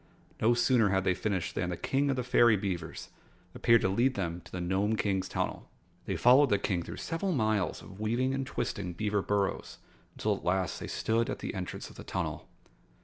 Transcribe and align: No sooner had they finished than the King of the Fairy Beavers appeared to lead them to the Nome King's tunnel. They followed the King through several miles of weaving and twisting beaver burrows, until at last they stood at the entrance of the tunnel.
No 0.41 0.55
sooner 0.55 0.89
had 0.89 1.03
they 1.03 1.13
finished 1.13 1.53
than 1.53 1.69
the 1.69 1.77
King 1.77 2.09
of 2.09 2.15
the 2.15 2.23
Fairy 2.23 2.57
Beavers 2.57 3.09
appeared 3.53 3.81
to 3.81 3.87
lead 3.87 4.15
them 4.15 4.41
to 4.45 4.51
the 4.51 4.59
Nome 4.59 4.95
King's 4.95 5.29
tunnel. 5.29 5.69
They 6.05 6.15
followed 6.15 6.49
the 6.49 6.57
King 6.57 6.81
through 6.81 6.97
several 6.97 7.33
miles 7.33 7.83
of 7.83 7.99
weaving 7.99 8.33
and 8.33 8.47
twisting 8.47 8.93
beaver 8.93 9.21
burrows, 9.21 9.77
until 10.13 10.35
at 10.37 10.43
last 10.43 10.79
they 10.79 10.87
stood 10.87 11.29
at 11.29 11.37
the 11.37 11.53
entrance 11.53 11.91
of 11.91 11.97
the 11.97 12.03
tunnel. 12.03 12.49